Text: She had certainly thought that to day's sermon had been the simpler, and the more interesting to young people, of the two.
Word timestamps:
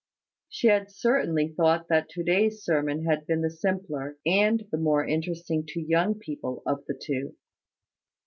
She 0.49 0.65
had 0.65 0.89
certainly 0.89 1.49
thought 1.49 1.87
that 1.89 2.09
to 2.09 2.23
day's 2.23 2.63
sermon 2.63 3.05
had 3.05 3.27
been 3.27 3.41
the 3.41 3.51
simpler, 3.51 4.17
and 4.25 4.63
the 4.71 4.79
more 4.79 5.05
interesting 5.05 5.63
to 5.67 5.79
young 5.79 6.15
people, 6.17 6.63
of 6.65 6.83
the 6.87 6.99
two. 6.99 7.35